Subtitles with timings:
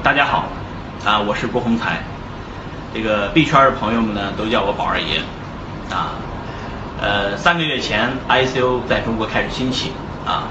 [0.00, 0.44] 大家好，
[1.04, 2.02] 啊，我是郭宏才，
[2.94, 5.18] 这个币圈的朋友们呢都叫我宝二爷，
[5.90, 6.14] 啊，
[7.02, 9.92] 呃，三个月前 ICO 在中国开始兴起，
[10.24, 10.44] 啊，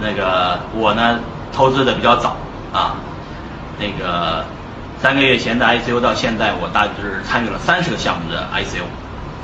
[0.00, 1.20] 那个我呢
[1.52, 2.36] 投资的比较早，
[2.72, 2.96] 啊，
[3.78, 4.44] 那个
[4.98, 8.84] 三个月前的 ICO 到现在我大致参与了三十个项目的 ICO，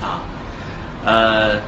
[0.03, 0.23] 啊，
[1.05, 1.61] 呃，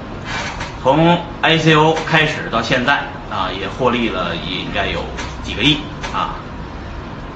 [0.82, 2.94] 从 ICO 开始到现在
[3.30, 5.04] 啊也获利了也应该有
[5.44, 5.76] 几个亿，
[6.14, 6.34] 啊。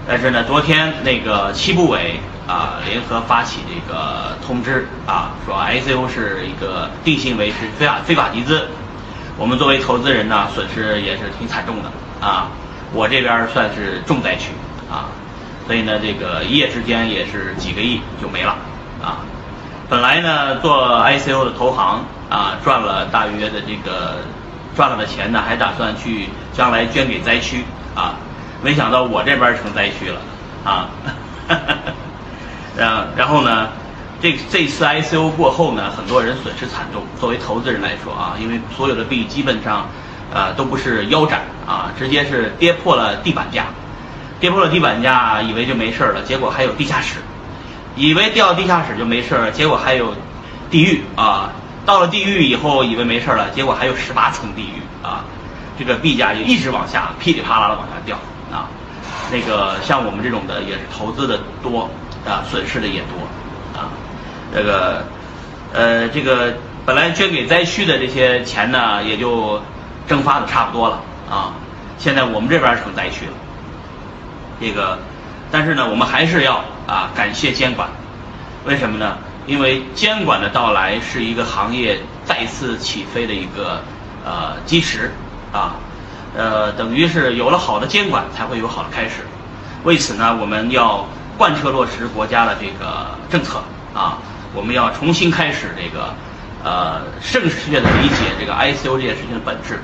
[0.08, 8.68] 但是呢，昨天那个七部委啊联合发起这个通知啊，说 ICO 是一个定性为是非法非法集资，
[9.36, 11.90] 我们作为投资人呢，损失也是挺惨重的
[12.24, 12.48] 啊。
[12.92, 14.52] 我这边算是重灾区
[14.88, 15.10] 啊，
[15.66, 18.56] 所以呢，这个一夜之间也是几个亿就没了
[19.02, 19.18] 啊。
[19.88, 24.18] 本来呢，做 ICO 的投行啊，赚了大约的这个
[24.76, 27.64] 赚了的钱呢，还打算去将来捐给灾区
[27.96, 28.14] 啊。
[28.62, 30.20] 没想到我这边成灾区了，
[30.64, 30.88] 啊，
[32.76, 33.68] 然然后呢，
[34.20, 37.02] 这这次 ICO 过后呢，很多人损失惨重。
[37.20, 39.86] 作为投资人来说啊，因为所有的币基本上，
[40.32, 43.66] 呃，都不是腰斩啊，直接是跌破了地板价，
[44.40, 47.18] 跌破了地板价，以为就没事了，结果还有地下室，
[47.94, 50.14] 以为掉地下室就没事了，结果还有
[50.70, 51.50] 地狱啊，
[51.84, 55.24] 到了地狱以后，以为没事了，结果还有十八层地狱啊，
[55.78, 58.18] 这个币价就一直往下噼里啪啦的往下掉。
[58.52, 58.68] 啊，
[59.30, 61.90] 那个像我们这种的也是投资的多
[62.26, 63.90] 啊，损失的也多啊。
[64.54, 65.04] 这个
[65.72, 69.60] 呃，这个本来捐给灾区的这些钱呢，也就
[70.06, 71.52] 蒸发的差不多了啊。
[71.98, 73.32] 现在我们这边成灾区了。
[74.60, 74.98] 这个，
[75.50, 77.88] 但是呢，我们还是要啊感谢监管。
[78.64, 79.18] 为什么呢？
[79.46, 83.80] 因为监管的到来是一个行业再次起飞的一个
[84.24, 85.12] 呃基石
[85.52, 85.76] 啊。
[86.36, 89.24] 呃，等于是有了好的监管，才会有好的开始。
[89.84, 91.06] 为此呢，我们要
[91.38, 93.62] 贯彻落实国家的这个政策
[93.94, 94.18] 啊，
[94.54, 96.12] 我们要重新开始这个
[96.62, 97.00] 呃
[97.32, 99.80] 正确的理解这个 ICO 这件事情的本质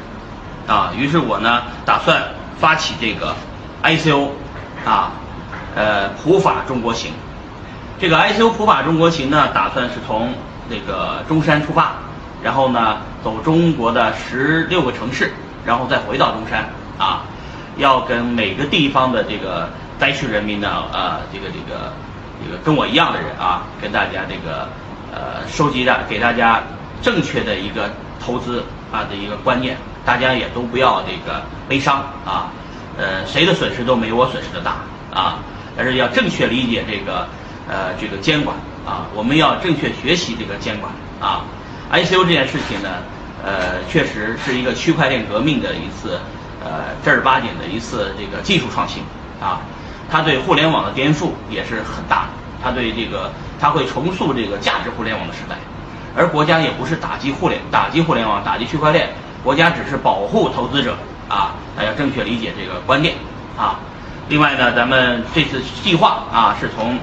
[0.66, 0.92] 啊。
[0.94, 2.22] 于是我呢，打算
[2.58, 3.34] 发起这个
[3.82, 4.28] ICO
[4.84, 5.12] 啊，
[5.74, 7.12] 呃普法中国行。
[7.98, 10.34] 这个 ICO 普法中国行呢，打算是从
[10.68, 11.92] 那个中山出发，
[12.42, 15.32] 然后呢走中国的十六个城市。
[15.64, 16.68] 然后再回到中山
[16.98, 17.22] 啊，
[17.76, 19.68] 要跟每个地方的这个
[19.98, 21.92] 灾区人民呢，呃，这个这个
[22.44, 24.68] 这个跟我一样的人啊，跟大家这个
[25.12, 26.60] 呃收集的给大家
[27.00, 27.90] 正确的一个
[28.20, 32.50] 投资啊的一个观念，大家也都不要这个悲伤啊，
[32.98, 34.76] 呃，谁的损失都没我损失的大
[35.14, 35.38] 啊，
[35.76, 37.26] 但是要正确理解这个
[37.68, 41.44] 呃这个监管啊，我们要正确学习这个监管啊
[41.92, 42.88] ，ICO 这件事情呢。
[43.44, 46.20] 呃，确实是一个区块链革命的一次，
[46.64, 49.02] 呃，正儿八经的一次这个技术创新
[49.40, 49.60] 啊，
[50.08, 52.28] 它对互联网的颠覆也是很大的，
[52.62, 55.56] 它对这个它会重塑这个价值互联网的时代，
[56.16, 59.08] 而国家也不是打击互联打击互联网打击区块链，
[59.42, 60.96] 国家只是保护投资者
[61.28, 63.14] 啊，大家正确理解这个观念
[63.58, 63.80] 啊。
[64.28, 66.96] 另外呢，咱们这次计划啊是从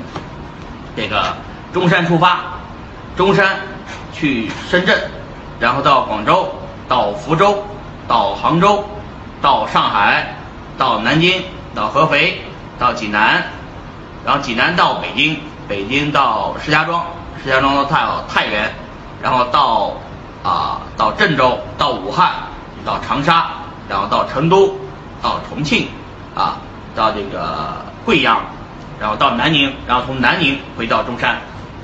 [0.96, 1.36] 这个
[1.74, 2.40] 中山出发，
[3.18, 3.58] 中山
[4.14, 4.98] 去深圳。
[5.60, 6.48] 然后到广州，
[6.88, 7.64] 到福州，
[8.08, 8.84] 到杭州，
[9.42, 10.36] 到上海，
[10.78, 11.44] 到南京，
[11.76, 12.42] 到合肥，
[12.80, 13.44] 到济南，
[14.26, 15.38] 然后济南到北京，
[15.68, 17.04] 北京到石家庄，
[17.44, 18.74] 石家庄到太太原，
[19.22, 19.94] 然后到
[20.44, 22.32] 啊到郑州，到武汉，
[22.86, 23.48] 到长沙，
[23.90, 24.78] 然后到成都，
[25.22, 25.90] 到重庆，
[26.36, 26.56] 啊
[26.96, 28.40] 到这个贵阳，
[28.98, 31.38] 然后到南宁，然后从南宁回到中山，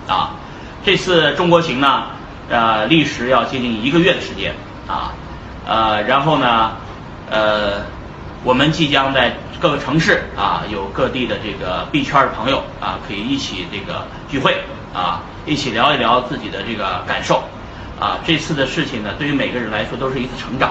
[0.08, 0.32] 啊
[0.86, 2.15] 这次中国行呢。
[2.48, 4.54] 呃，历时要接近一个月的时间
[4.88, 5.14] 啊，
[5.66, 6.74] 呃，然后呢，
[7.30, 7.82] 呃，
[8.44, 14.56] 我们即将在各个城市啊，有各地的这个币圈的朋友啊，可以一起这个聚会
[14.94, 17.44] 啊，一起聊一聊自己的这个感受
[18.00, 18.20] 啊。
[18.24, 20.70] 这次的事情呢，对于每个人来说都是一次成长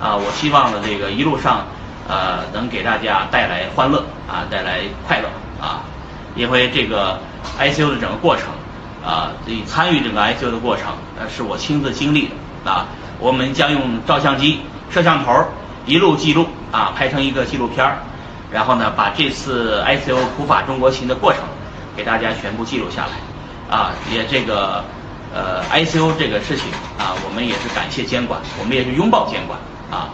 [0.00, 0.16] 啊。
[0.16, 1.64] 我希望呢，这个一路上
[2.08, 5.28] 呃，能给大家带来欢乐啊，带来快乐
[5.64, 5.84] 啊，
[6.34, 7.20] 因为这个
[7.56, 8.46] ICO 的整个过程。
[9.04, 10.86] 啊，以参与整个 ICO 的过程，
[11.18, 12.30] 呃，是我亲自经历
[12.64, 12.86] 的啊。
[13.20, 14.60] 我们将用照相机、
[14.90, 15.44] 摄像头
[15.86, 17.98] 一路记录啊，拍成一个纪录片儿，
[18.50, 21.42] 然后呢，把这次 ICO 普法中国行的过程
[21.96, 23.92] 给大家全部记录下来啊。
[24.12, 24.82] 也这个
[25.34, 26.66] 呃 ICO 这个事情
[26.98, 29.58] 啊，我们也是感谢监管，我们也是拥抱监管
[29.90, 30.08] 啊。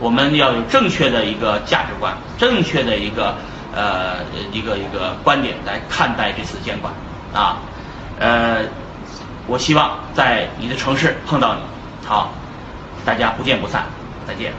[0.00, 3.36] 我们要有正确的一个价值观，正确的一个
[3.72, 4.16] 呃
[4.52, 6.92] 一个一个观点来看待这次监管
[7.32, 7.58] 啊。
[8.22, 8.64] 呃，
[9.48, 11.60] 我希望在你的城市碰到你，
[12.06, 12.32] 好，
[13.04, 13.84] 大家不见不散，
[14.28, 14.52] 再见。